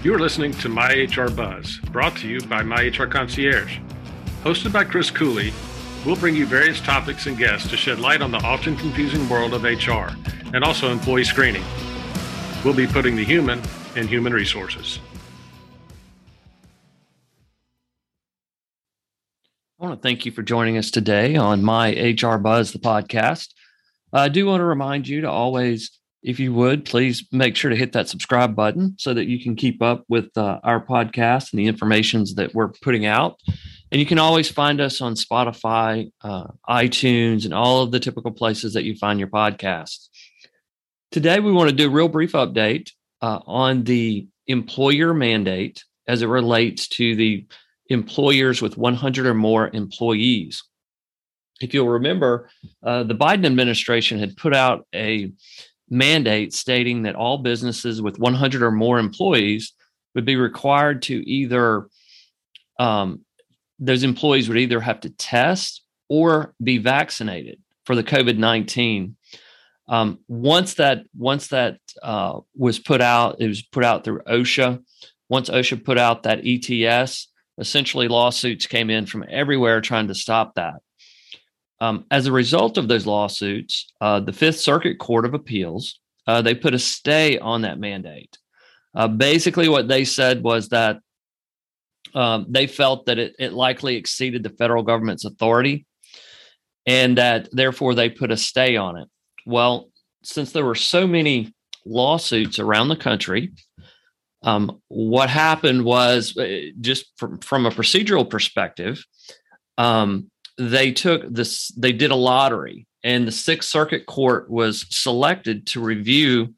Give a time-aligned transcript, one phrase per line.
[0.00, 3.78] You are listening to My HR Buzz, brought to you by My HR Concierge.
[4.44, 5.52] Hosted by Chris Cooley,
[6.06, 9.54] we'll bring you various topics and guests to shed light on the often confusing world
[9.54, 10.14] of HR
[10.54, 11.64] and also employee screening.
[12.64, 13.60] We'll be putting the human
[13.96, 15.00] in human resources.
[19.80, 23.48] I want to thank you for joining us today on My HR Buzz, the podcast.
[24.12, 25.90] I do want to remind you to always
[26.28, 29.56] if you would please make sure to hit that subscribe button so that you can
[29.56, 33.40] keep up with uh, our podcast and the informations that we're putting out.
[33.90, 38.30] And you can always find us on spotify uh, itunes and all of the typical
[38.30, 40.08] places that you find your podcasts.
[41.10, 42.90] Today we want to do a real brief update
[43.22, 47.46] uh, on the employer mandate as it relates to the
[47.86, 50.62] employers with 100 or more employees.
[51.62, 52.50] If you'll remember,
[52.82, 55.32] uh, the Biden administration had put out a
[55.90, 59.72] mandate stating that all businesses with 100 or more employees
[60.14, 61.88] would be required to either
[62.78, 63.24] um,
[63.78, 69.16] those employees would either have to test or be vaccinated for the COVID 19.
[69.88, 74.82] Um, once that once that uh, was put out, it was put out through OSHA.
[75.28, 77.28] Once OSHA put out that ETS,
[77.58, 80.74] essentially lawsuits came in from everywhere trying to stop that.
[81.80, 86.42] Um, as a result of those lawsuits, uh, the Fifth Circuit Court of Appeals uh,
[86.42, 88.36] they put a stay on that mandate.
[88.94, 90.98] Uh, basically, what they said was that
[92.14, 95.86] um, they felt that it, it likely exceeded the federal government's authority,
[96.86, 99.08] and that therefore they put a stay on it.
[99.46, 99.88] Well,
[100.22, 101.54] since there were so many
[101.86, 103.52] lawsuits around the country,
[104.42, 109.02] um, what happened was uh, just from, from a procedural perspective,
[109.78, 115.66] um, they took this, they did a lottery, and the Sixth Circuit Court was selected
[115.68, 116.54] to review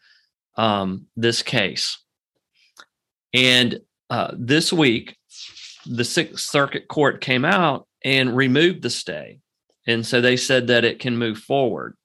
[0.57, 1.99] um, this case.
[3.33, 5.17] And uh, this week,
[5.87, 9.39] the Sixth Circuit Court came out and removed the stay.
[9.87, 11.97] And so they said that it can move forward.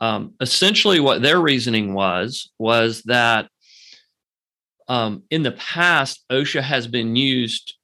[0.00, 3.48] Um, essentially, what their reasoning was was that
[4.88, 7.74] um, in the past, OSHA has been used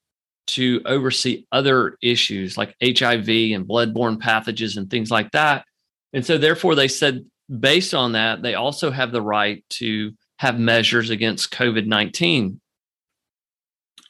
[0.47, 5.65] to oversee other issues like HIV and bloodborne pathogens and things like that.
[6.13, 7.25] And so, therefore, they said,
[7.61, 12.61] based on that, they also have the right to have measures against COVID 19.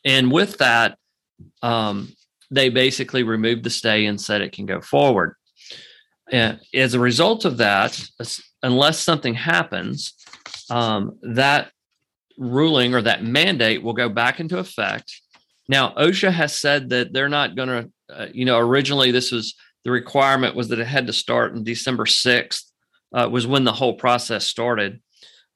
[0.05, 0.99] And with that,
[1.63, 2.15] um,
[2.51, 5.35] they basically removed the stay and said it can go forward.
[6.31, 8.01] And as a result of that,
[8.63, 10.15] unless something happens,
[10.71, 11.71] um, that
[12.39, 15.21] ruling or that mandate will go back into effect
[15.69, 19.55] now, OSHA has said that they're not going to, uh, you know, originally this was
[19.85, 22.63] the requirement was that it had to start in December 6th,
[23.13, 25.01] uh, was when the whole process started.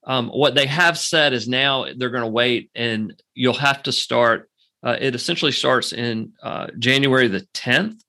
[0.05, 3.91] Um, what they have said is now they're going to wait and you'll have to
[3.91, 4.49] start.
[4.83, 8.01] Uh, it essentially starts in uh, January the 10th,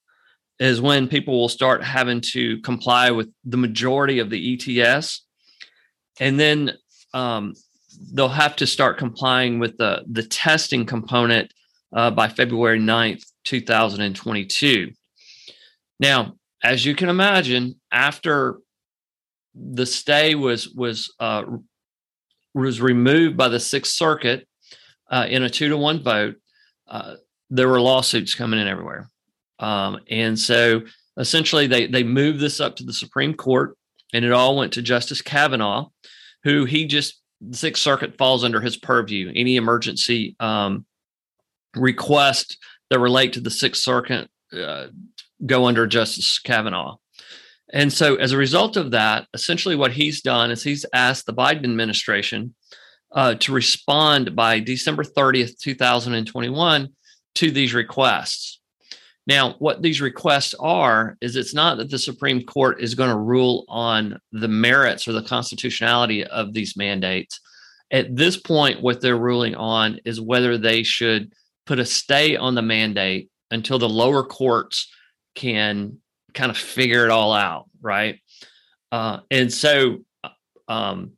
[0.58, 5.22] is when people will start having to comply with the majority of the ETS.
[6.20, 6.72] And then
[7.12, 7.54] um,
[8.12, 11.52] they'll have to start complying with the, the testing component
[11.92, 14.92] uh, by February 9th, 2022.
[16.00, 18.58] Now, as you can imagine, after
[19.54, 21.44] the stay was was uh,
[22.54, 24.46] was removed by the Sixth Circuit
[25.10, 26.36] uh, in a two to one vote,
[26.88, 27.14] uh,
[27.50, 29.08] there were lawsuits coming in everywhere,
[29.58, 30.82] um, and so
[31.18, 33.76] essentially they they moved this up to the Supreme Court,
[34.12, 35.88] and it all went to Justice Kavanaugh,
[36.44, 39.32] who he just the Sixth Circuit falls under his purview.
[39.34, 40.86] Any emergency um,
[41.76, 42.56] requests
[42.90, 44.88] that relate to the Sixth Circuit uh,
[45.46, 46.96] go under Justice Kavanaugh.
[47.72, 51.32] And so, as a result of that, essentially what he's done is he's asked the
[51.32, 52.54] Biden administration
[53.12, 56.88] uh, to respond by December 30th, 2021,
[57.36, 58.60] to these requests.
[59.26, 63.16] Now, what these requests are is it's not that the Supreme Court is going to
[63.16, 67.40] rule on the merits or the constitutionality of these mandates.
[67.90, 71.32] At this point, what they're ruling on is whether they should
[71.66, 74.90] put a stay on the mandate until the lower courts
[75.34, 75.98] can
[76.34, 78.20] kind of figure it all out, right?
[78.90, 79.98] Uh, and so
[80.68, 81.12] um,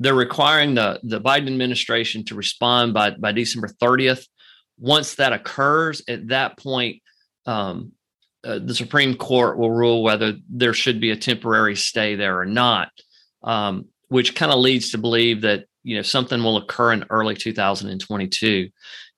[0.00, 4.26] they're requiring the the Biden administration to respond by by December 30th.
[4.78, 7.00] Once that occurs, at that point,
[7.46, 7.92] um,
[8.44, 12.44] uh, the Supreme Court will rule whether there should be a temporary stay there or
[12.44, 12.90] not,
[13.42, 17.34] um, which kind of leads to believe that you know something will occur in early
[17.34, 18.68] 2022.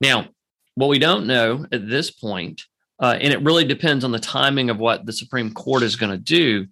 [0.00, 0.28] Now,
[0.74, 2.62] what we don't know at this point,
[3.00, 6.12] uh, and it really depends on the timing of what the Supreme Court is going
[6.12, 6.66] to do,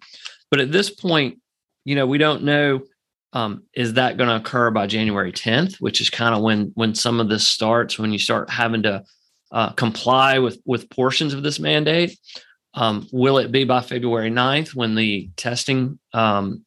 [0.51, 1.39] but at this point,
[1.85, 2.81] you know, we don't know
[3.35, 6.95] um, is that going to occur by January 10th, which is kind of when when
[6.95, 9.03] some of this starts, when you start having to
[9.51, 12.17] uh, comply with with portions of this mandate?
[12.73, 16.65] Um, will it be by February 9th when the testing um,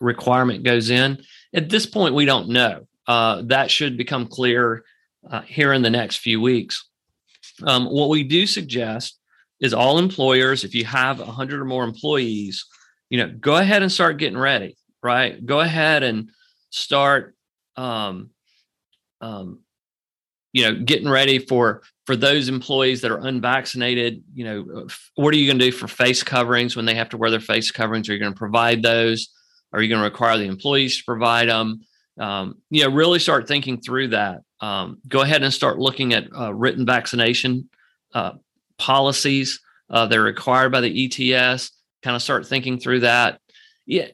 [0.00, 1.22] requirement goes in?
[1.54, 2.86] At this point, we don't know.
[3.06, 4.84] Uh, that should become clear
[5.30, 6.88] uh, here in the next few weeks.
[7.62, 9.18] Um, what we do suggest
[9.60, 12.66] is all employers, if you have 100 or more employees,
[13.08, 15.44] you know, go ahead and start getting ready, right?
[15.44, 16.30] Go ahead and
[16.70, 17.36] start,
[17.76, 18.30] um,
[19.20, 19.60] um,
[20.52, 24.22] you know, getting ready for for those employees that are unvaccinated.
[24.34, 27.16] You know, what are you going to do for face coverings when they have to
[27.16, 28.08] wear their face coverings?
[28.08, 29.28] Are you going to provide those?
[29.74, 31.80] Are you going to require the employees to provide them?
[32.18, 34.42] Um, know, really start thinking through that.
[34.60, 37.68] Um, go ahead and start looking at uh, written vaccination
[38.14, 38.34] uh,
[38.78, 39.60] policies
[39.90, 41.72] uh, that are required by the ETS.
[42.02, 43.40] Kind of start thinking through that.
[43.84, 44.06] Yeah,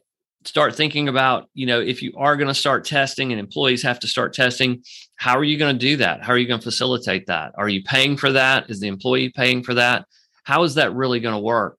[0.45, 3.99] start thinking about you know if you are going to start testing and employees have
[3.99, 4.83] to start testing
[5.15, 7.69] how are you going to do that how are you going to facilitate that are
[7.69, 10.05] you paying for that is the employee paying for that
[10.43, 11.77] how is that really going to work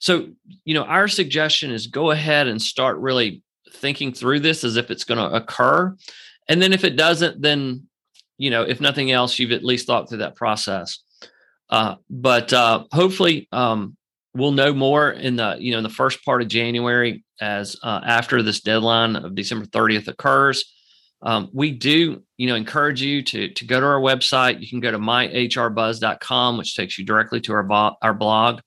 [0.00, 0.28] so
[0.64, 3.42] you know our suggestion is go ahead and start really
[3.74, 5.96] thinking through this as if it's going to occur
[6.48, 7.86] and then if it doesn't then
[8.36, 10.98] you know if nothing else you've at least thought through that process
[11.70, 13.96] uh, but uh, hopefully um,
[14.34, 18.00] we'll know more in the you know in the first part of January as uh,
[18.04, 20.64] after this deadline of December 30th occurs.
[21.22, 24.60] Um, we do you know encourage you to to go to our website.
[24.60, 28.60] You can go to myhrbuzz.com, which takes you directly to our bo- our blog.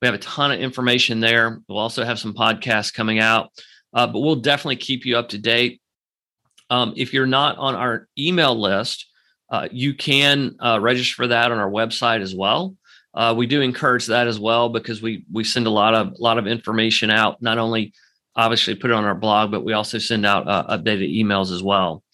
[0.00, 1.60] We have a ton of information there.
[1.68, 3.50] We'll also have some podcasts coming out,
[3.94, 5.80] uh, but we'll definitely keep you up to date.
[6.68, 9.06] Um, if you're not on our email list,
[9.50, 12.76] uh, you can uh, register for that on our website as well
[13.16, 16.22] uh, we do encourage that as well because we we send a lot of a
[16.22, 17.40] lot of information out.
[17.40, 17.94] Not only
[18.36, 21.62] obviously put it on our blog, but we also send out uh, updated emails as
[21.62, 22.04] well.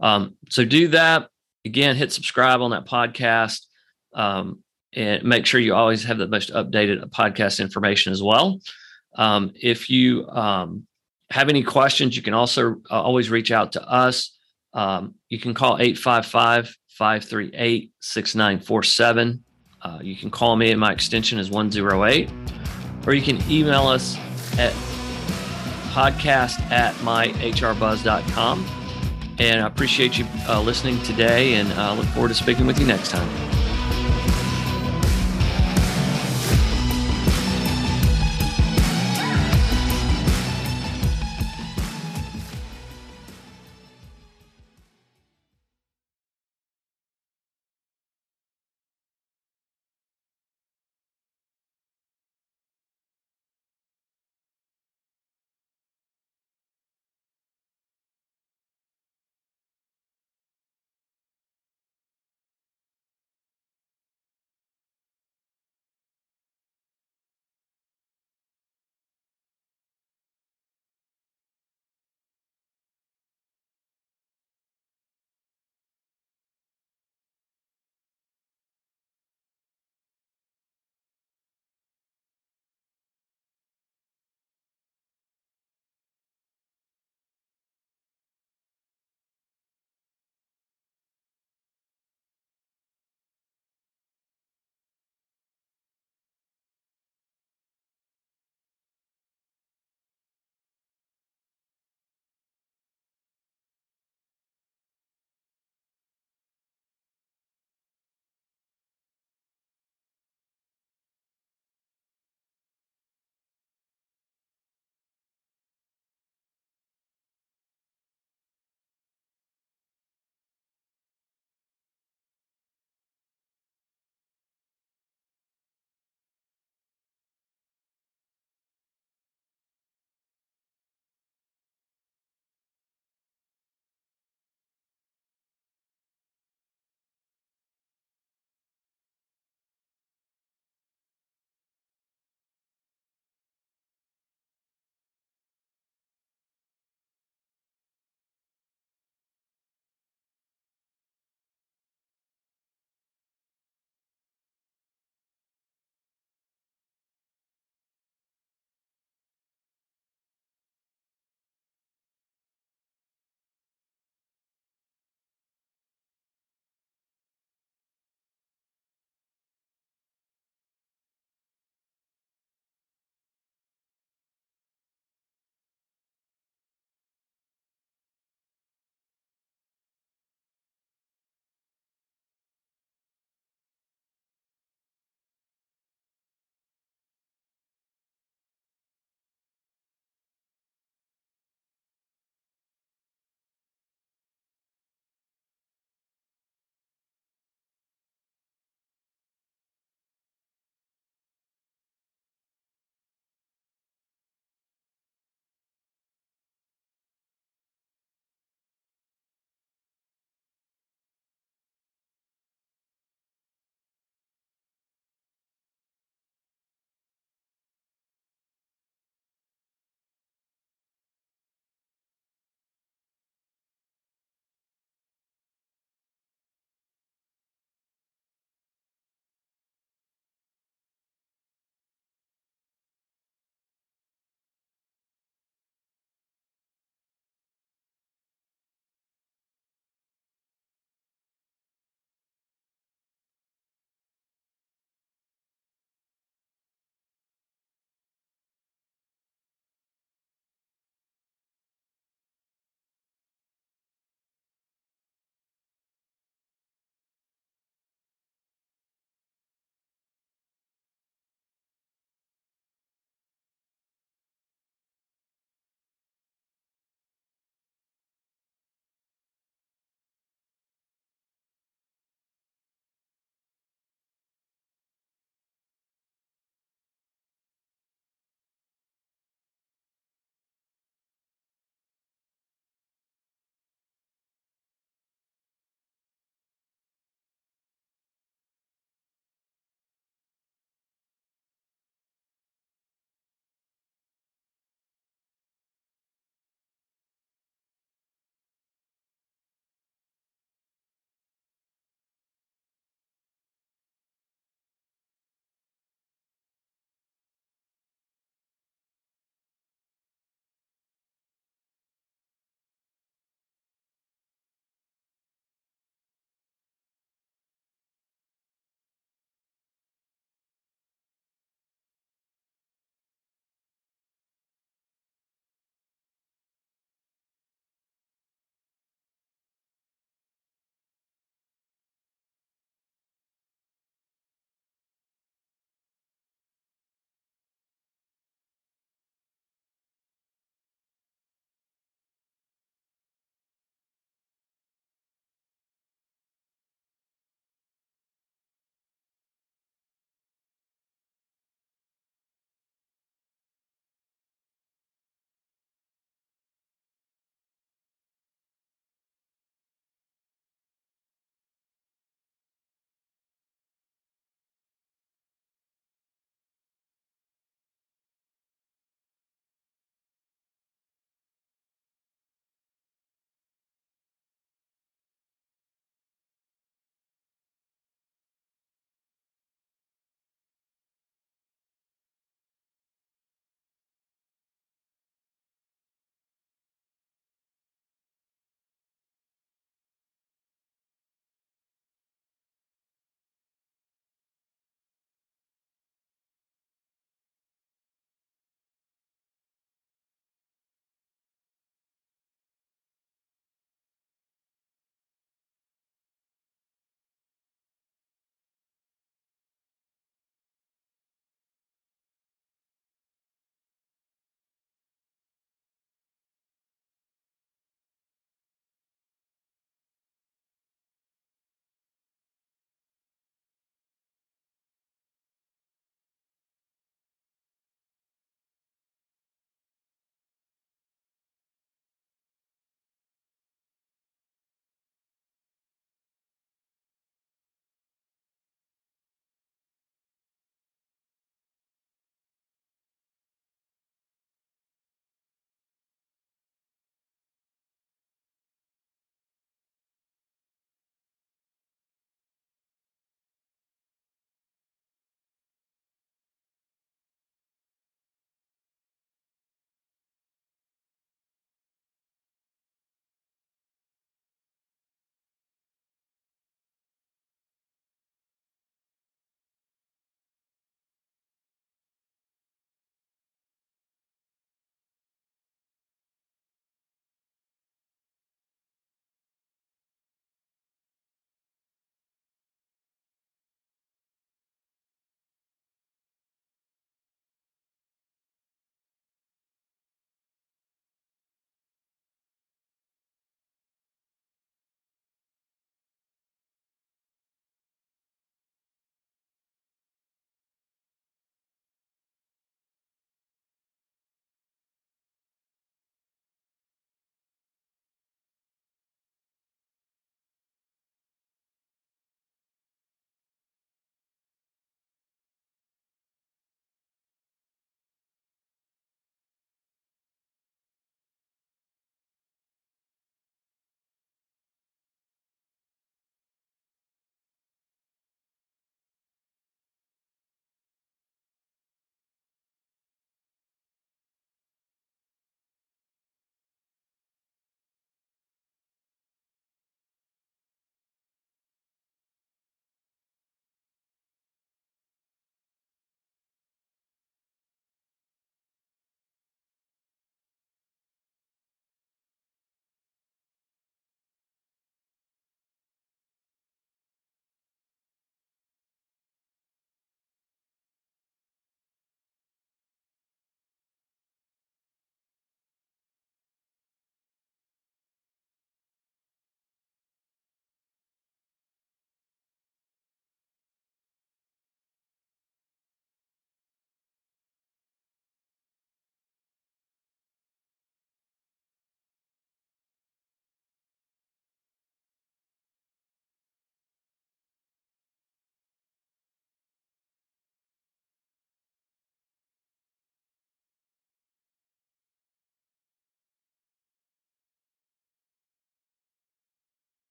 [0.00, 1.30] Um, so do that
[1.64, 1.96] again.
[1.96, 3.64] Hit subscribe on that podcast,
[4.12, 4.62] um,
[4.94, 8.60] and make sure you always have the most updated podcast information as well.
[9.16, 10.86] Um, if you um,
[11.30, 14.36] have any questions, you can also uh, always reach out to us.
[14.72, 19.44] Um, you can call 855 538 6947
[19.84, 22.30] uh, you can call me, and my extension is 108,
[23.06, 24.16] or you can email us
[24.58, 24.72] at
[25.92, 28.66] podcast at myhrbuzz.com.
[29.38, 32.86] And I appreciate you uh, listening today and uh, look forward to speaking with you
[32.86, 33.53] next time.